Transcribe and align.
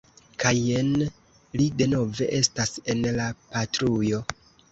Kaj 0.43 0.51
jen 0.67 0.87
li 1.61 1.67
denove 1.83 2.29
estas 2.39 2.73
en 2.95 3.05
la 3.21 3.29
patrujo. 3.53 4.25